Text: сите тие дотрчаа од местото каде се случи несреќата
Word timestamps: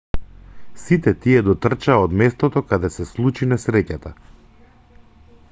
сите 0.83 1.11
тие 1.25 1.43
дотрчаа 1.49 1.99
од 2.05 2.15
местото 2.23 2.65
каде 2.73 2.91
се 2.97 3.07
случи 3.11 3.51
несреќата 3.53 4.17